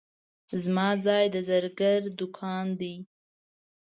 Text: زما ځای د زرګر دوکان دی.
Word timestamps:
زما 0.63 0.87
ځای 1.05 1.25
د 1.33 1.37
زرګر 1.49 1.99
دوکان 2.19 2.65
دی. 2.79 2.95